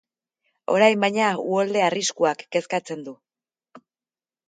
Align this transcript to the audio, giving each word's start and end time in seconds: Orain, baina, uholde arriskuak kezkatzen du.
Orain, 0.75 1.03
baina, 1.03 1.27
uholde 1.43 1.85
arriskuak 1.91 2.43
kezkatzen 2.57 3.09
du. 3.11 3.19